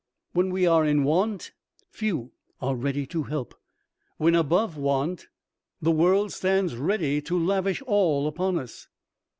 [0.33, 1.51] When we are in want,
[1.91, 3.53] few are ready to help;
[4.17, 5.27] when above want,
[5.79, 8.87] the world stands ready to lavish all upon us.